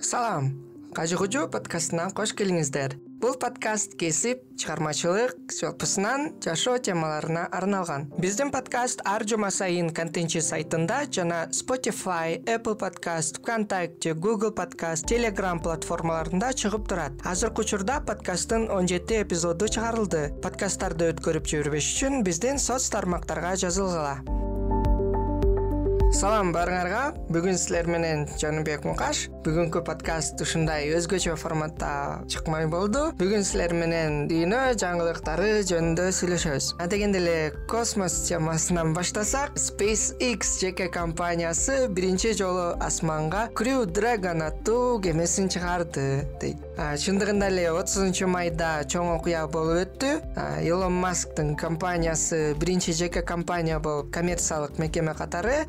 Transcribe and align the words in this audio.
салам. 0.00 0.54
Кажы 0.94 1.16
кужу 1.16 1.46
подкастына 1.46 2.08
кош 2.16 2.32
келиңиздер. 2.34 2.96
Бул 3.20 3.36
подкаст 3.38 3.92
кесип 4.00 4.40
чыгармачылык 4.58 5.52
жалпысынан 5.52 6.40
жашоо 6.42 6.78
темаларына 6.78 7.44
арналган. 7.52 8.08
Биздин 8.18 8.50
подкаст 8.50 9.04
ар 9.04 9.26
жума 9.28 9.50
сайын 9.54 9.92
контентчи 9.94 10.40
сайтында 10.40 11.04
жана 11.12 11.44
spotify 11.52 12.40
apple 12.46 12.78
подкаст 12.80 13.38
вконтакте 13.38 14.16
google 14.16 14.50
подкаст 14.50 15.06
telegram 15.06 15.62
платформаларында 15.62 16.50
чыгып 16.56 16.88
турат. 16.88 17.12
Азыркы 17.22 17.60
учурда 17.60 18.00
подкасттын 18.00 18.70
он 18.70 18.88
жети 18.88 19.22
эпизоду 19.22 19.68
чыгарылды. 19.68 20.32
Подкасттарды 20.42 21.12
өткөрүп 21.12 21.46
жибербеш 21.46 21.94
үчүн 21.94 22.22
биздин 22.24 22.58
соц 22.58 22.88
тармактарга 22.88 23.54
жазылгыла 23.54 24.39
салам 26.10 26.48
баарыңарга 26.50 27.00
бүгүн 27.30 27.54
силер 27.54 27.86
менен 27.86 28.24
жаныбек 28.40 28.82
мукаш. 28.84 29.28
Бүгүнкү 29.44 29.80
подкаст 29.86 30.40
ушундай 30.42 30.88
өзгөчө 30.96 31.36
форматта 31.38 32.24
чыкмай 32.28 32.66
болду. 32.68 33.12
Бүгүн 33.20 33.44
силер 33.46 33.72
менен 33.78 34.26
дүйнө 34.28 34.74
жаңылыктары 34.82 35.62
жөнүндө 35.70 36.08
сүйлөшөбүз. 36.18 36.72
Адегенде 36.82 37.20
эле 37.22 37.36
космос 37.70 38.16
темасынан 38.26 38.90
баштасак 38.96 39.54
space 39.54 40.18
x 40.18 40.58
жеке 40.64 40.88
компаниясы 40.90 41.86
биринчи 41.88 42.34
жолу 42.34 42.74
асманга 42.82 43.46
crew 43.54 43.86
dragon 43.86 44.42
аттуу 44.48 44.98
кемесин 45.00 45.48
чыгарды 45.48 46.26
дейт. 46.42 46.58
Чындыгында 46.76 47.52
эле 47.52 47.68
отузунчу 47.70 48.26
майда 48.26 48.80
чоң 48.88 49.14
окуя 49.14 49.46
болуп 49.46 49.86
өттү. 49.86 50.12
Илон 50.66 50.98
масктын 51.00 51.54
компаниясы 51.56 52.56
биринчи 52.58 52.92
жеке 52.92 53.22
компания 53.22 53.78
болуп 53.78 54.10
коммерциялык 54.12 54.78
мекеме 54.78 55.14
катары 55.14 55.66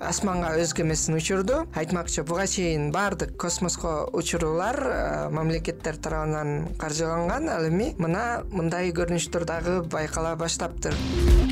асманга 0.00 0.54
өз 0.60 0.74
кемесин 0.76 1.16
учурду. 1.18 1.64
Айтмакчы 1.74 2.22
буга 2.22 2.46
чейин 2.46 2.90
баардык 2.92 3.36
космоско 3.36 4.08
учуруулар 4.12 5.30
мамлекеттер 5.30 5.96
тарабынан 5.96 6.74
каржыланган 6.78 7.48
ал 7.48 7.68
эми 7.68 7.94
мына 7.98 8.44
мындай 8.50 8.92
көрүнүштөр 8.96 9.44
дагы 9.48 9.80
байкала 9.82 10.34
баштаптыр. 10.36 10.94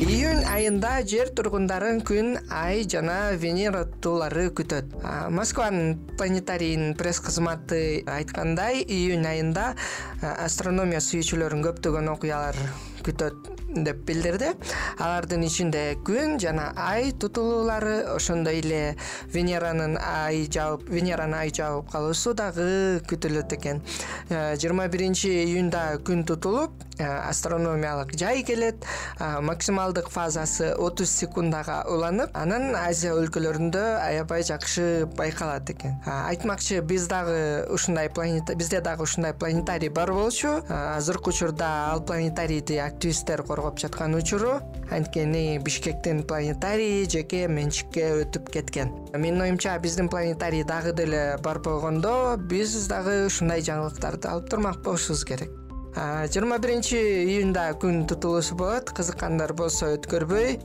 Июнь 0.00 0.44
айында 0.48 1.02
жер 1.04 1.28
тургундарын 1.36 2.00
күн 2.06 2.38
ай 2.48 2.86
жана 2.88 3.34
венера 3.36 3.84
аттуулары 3.84 4.48
күтөт. 4.56 4.94
Москванын 5.30 5.98
планетарийинин 6.16 6.94
пресс 6.96 7.20
кызматы 7.20 8.02
айткандай 8.08 8.80
июнь 8.80 9.26
айында 9.28 9.74
астрономия 10.22 11.02
сүйүүчүлөрүн 11.04 11.66
көптөгөн 11.68 12.08
окуялар 12.14 12.56
күтөт 13.04 13.50
деп 13.74 14.02
билдирди. 14.06 14.50
Алардын 14.98 15.44
ичинде 15.46 15.82
күн 16.06 16.38
жана 16.42 16.70
ай 16.76 17.12
тутулуулары 17.12 18.00
ошондой 18.14 18.60
эле 18.60 18.96
венеранын 19.32 19.96
ай 20.00 20.46
жаып 20.50 20.88
венераны 20.90 21.38
ай 21.38 21.52
жаып 21.54 21.90
калуусу 21.92 22.34
дагы 22.34 23.00
күтүлөт 23.10 23.54
экен. 23.56 23.82
Э, 24.28 24.56
жыйырма 24.56 24.88
биринчи 24.90 25.30
июнда 25.44 26.00
күн 26.06 26.24
тутулуп 26.26 26.72
э, 26.98 27.04
астрономиялык 27.04 28.16
жай 28.18 28.42
келет. 28.42 28.84
Максималдык 29.20 30.08
фазасы 30.10 30.72
отуз 30.74 31.10
секундага 31.10 31.82
уланып 31.88 32.34
анан 32.36 32.74
азия 32.74 33.14
өлкөлөрүндө 33.18 33.84
аябай 34.02 34.42
жакшы 34.46 35.06
байкалат 35.16 35.70
экен. 35.70 36.00
Айтмакчы 36.06 36.80
биз 36.80 37.06
дагы 37.10 37.66
ушундай 37.70 38.10
планета 38.10 38.54
бизде 38.54 38.80
дагы 38.80 39.04
ушундай 39.04 39.34
планетарий 39.34 39.88
бар 39.88 40.12
болчу. 40.12 40.60
Азыркы 40.68 41.30
учурда 41.30 41.92
ал 41.92 42.02
планетарийди 42.02 42.76
активисттер 42.76 43.42
коргоп 43.60 43.78
жаткан 43.78 44.14
учуру 44.14 44.60
анткени 44.90 45.58
бишкектин 45.58 46.22
планетарийи 46.24 47.04
жеке 47.04 47.46
менчикке 47.46 48.06
өтүп 48.22 48.48
кеткен. 48.54 48.88
Менин 49.12 49.42
оюмча 49.42 49.76
биздин 49.78 50.08
планетарий 50.08 50.64
дагы 50.64 50.94
деле 50.96 51.36
бар 51.44 51.58
болгондо 51.60 52.38
биз 52.38 52.72
дагы 52.88 53.26
ушундай 53.26 53.60
жаңылыктарды 53.60 54.28
алып 54.32 54.48
турмак 54.48 54.80
керек. 54.80 55.50
Жыйырма 55.94 56.58
биринчи 56.58 56.96
июнда 56.96 57.74
күн 57.76 58.06
тутулуусу 58.08 58.54
болот 58.54 58.90
кызыккандар 58.96 59.52
болсо 59.52 59.92
өткөрбөй. 59.98 60.58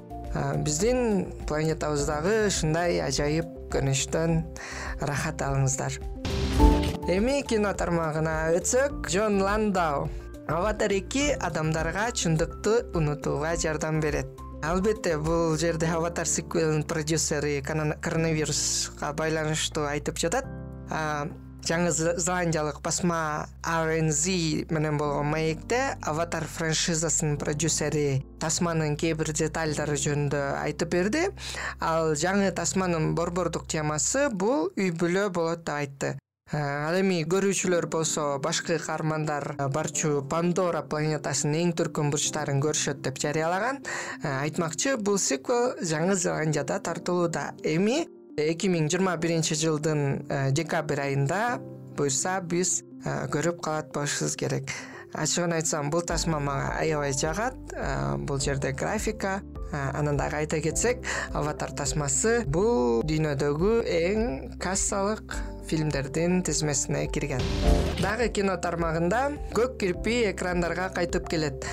Биздин 0.63 1.33
планетабыз 1.47 2.05
дагы 2.07 2.47
ушундай 2.47 3.01
ажайып 3.01 3.45
көрүнүштөн 3.73 4.43
ырахат 5.01 5.41
алыңыздар. 5.41 5.99
Эми 7.11 7.41
кино 7.43 7.73
тармагына 7.73 8.55
өтсөк 8.55 9.09
джон 9.09 9.41
ландау 9.41 10.07
аватар 10.47 10.93
эки 10.93 11.31
адамдарга 11.33 12.11
чындыкты 12.11 12.85
унутууга 12.93 13.55
жардам 13.57 13.99
берет. 13.99 14.27
Албетте 14.63 15.17
бул 15.17 15.57
жерде 15.57 15.87
аватар 15.87 16.27
сиквелинин 16.27 16.83
продюсери 16.83 17.61
коронавируска 17.61 19.13
байланыштуу 19.13 19.85
айтып 19.89 20.17
жатат. 20.21 20.45
Жаңы 21.65 21.89
зеландиялык 21.89 22.77
басма 22.85 23.47
rnz 23.65 24.25
менен 24.69 24.99
болгон 25.01 25.31
маекте 25.33 25.97
аватар 26.01 26.45
франшизасынын 26.45 27.39
продюсери 27.41 28.21
тасманын 28.39 28.93
кээ 29.01 29.15
бир 29.17 29.33
детальдары 29.33 29.97
жөнүндө 29.97 30.43
айтып 30.61 30.93
берди. 30.93 31.23
Ал 31.81 32.13
жаңы 32.13 32.51
тасманын 32.53 33.15
борбордук 33.17 33.65
темасы 33.65 34.29
бул 34.29 34.69
үй 34.77 34.93
бүлө 34.93 35.31
болот 35.33 35.65
деп 35.65 35.75
айтты 35.75 36.15
ал 36.53 36.93
эми 36.93 37.23
көрүүчүлөр 37.25 37.87
болсо 37.89 38.37
башкы 38.37 38.77
каармандар 38.77 39.55
э, 39.57 39.67
барчу 39.73 40.21
пандора 40.29 40.83
планетасынын 40.85 41.57
эң 41.57 41.71
төркүн 41.79 42.11
бурчтарын 42.13 42.59
көрүшөт 42.61 43.01
деп 43.01 43.17
жарыялаган. 43.17 43.79
Э, 44.21 44.43
айтмакчы 44.43 44.93
бул 44.97 45.17
сиквел 45.17 45.73
жаңы 45.81 46.13
зеландияда 46.13 46.77
тартылууда. 46.85 47.55
Эми 47.63 48.05
эки 48.37 48.69
миң 48.69 48.91
жыйырма 48.93 49.17
биринчи 49.17 49.57
жылдын 49.57 50.27
декабрь 50.53 51.01
айында 51.01 51.57
буюрса 51.97 52.37
биз 52.41 52.83
көрүп 53.03 53.63
калат 53.65 53.89
болушубуз 53.95 54.37
керек. 54.37 54.69
Ачыгын 55.13 55.55
айтсам 55.57 55.89
бул 55.89 56.05
тасма 56.05 56.37
мага 56.39 56.75
аябай 56.77 57.13
жагат. 57.13 57.57
Бул 58.27 58.37
жерде 58.37 58.71
графика 58.71 59.39
анан 59.93 60.17
дагы 60.17 60.43
айта 60.43 60.61
кетсек 60.63 61.03
аватар 61.33 61.73
тасмасы 61.75 62.43
бул 62.47 63.03
дүйнөдөгү 63.07 63.73
эң 63.85 64.23
кассалык 64.61 65.35
фильмдердин 65.65 66.43
тизмесине 66.45 67.07
кирген. 67.09 67.41
Дагы 67.97 68.27
кино 68.29 68.57
тармагында 68.61 69.31
көк 69.55 69.79
кирпий 69.81 70.29
экрандарга 70.29 70.91
кайтып 70.93 71.29
келет. 71.31 71.65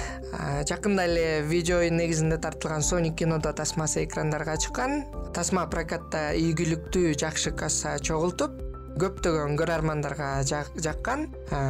Жакында 0.69 1.05
эле 1.11 1.43
видео 1.45 1.83
оюн 1.83 1.99
негизинде 2.01 2.39
тартылган 2.41 2.83
соник 2.83 3.19
кинодо 3.21 3.53
тасмасы 3.53 4.07
экрандарга 4.07 4.57
чыккан. 4.57 5.03
Тасма 5.37 5.67
прокатта 5.69 6.31
ийгиликтүү 6.33 7.13
жакшы 7.21 7.53
касса 7.53 7.99
чогултуп 8.01 8.62
көптөгөн 9.01 9.57
көрөрмандарга 9.61 10.31
жаккан. 10.47 11.29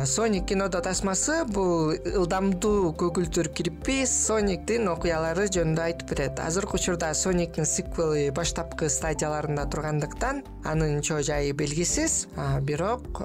Соник 0.09 0.47
кинодо 0.51 0.81
тасмасы 0.85 1.43
бул 1.53 1.93
ылдамдуу 1.93 2.93
көгүлтүр 3.01 3.51
кирпий 3.55 4.07
сониктин 4.09 4.89
окуялары 4.93 5.47
жөнүндө 5.53 5.85
айтып 5.87 6.15
берет. 6.15 6.43
Азыркы 6.43 6.79
учурда 6.81 7.13
сониктин 7.15 7.69
сиквели 7.69 8.31
баштапкы 8.35 8.89
стадияларында 8.91 9.69
тургандыктан 9.71 10.43
анын 10.65 11.01
чоо 11.03 11.23
жайы 11.23 11.53
белгисиз. 11.53 12.27
Бирок 12.63 13.23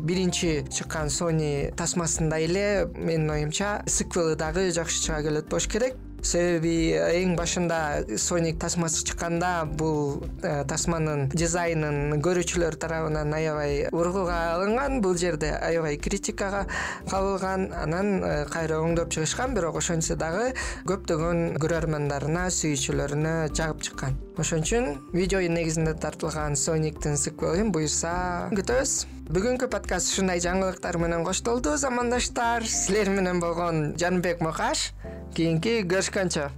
биринчи 0.00 0.64
чыккан 0.70 1.10
сони 1.10 1.70
тасмасындай 1.76 2.48
эле 2.48 2.66
менин 2.96 3.30
оюмча 3.30 3.82
сиквели 3.86 4.34
дагы 4.34 4.70
жакшы 4.70 5.02
чыга 5.02 5.22
келет 5.22 5.48
болуш 5.48 5.68
керек 5.68 5.96
себеби 6.24 6.94
эң 6.96 7.34
башында 7.38 7.78
соник 8.20 8.58
тасмасы 8.62 9.04
чыкканда 9.06 9.66
бул 9.78 10.24
э, 10.42 10.64
тасманын 10.68 11.28
дизайнын 11.34 12.20
көрүүчүлөр 12.24 12.78
тарабынан 12.80 13.34
аябай 13.36 13.88
ургуга 13.92 14.38
алынган 14.54 15.00
бул 15.04 15.16
жерде 15.20 15.52
аябай 15.54 15.98
критикага 16.00 16.64
кабылган. 17.10 17.70
Анан 17.76 18.22
э, 18.24 18.34
кайра 18.50 18.80
оңдоп 18.82 19.12
чыгышкан 19.14 19.54
бирок 19.54 19.78
ошентсе 19.80 20.16
дагы 20.16 20.52
көптөгөн 20.88 21.58
көрөрмандарына 21.62 22.48
сүйүүчүлөрүнө 22.58 23.34
жагып 23.54 23.84
чыккан. 23.88 24.16
Ошон 24.40 24.64
үчүн 24.64 24.88
видео 25.14 25.38
оюн 25.38 25.54
негизинде 25.54 25.92
тартылган 25.94 26.56
сониктин 26.58 27.18
сиквелин 27.20 27.70
буюрса 27.74 28.50
күтөбүз. 28.50 28.94
Бүгүнкү 29.24 29.70
подкаст 29.72 30.10
ушундай 30.12 30.42
жаңылыктар 30.44 30.98
менен 31.00 31.22
коштолду 31.24 31.76
замандаштар. 31.80 32.66
Силер 32.68 33.08
менен 33.14 33.38
болгон 33.40 33.94
жаныбек 34.00 34.42
мукаш 34.44 34.90
кийинки 35.32 35.80
көрүшкөнчө 35.90 36.48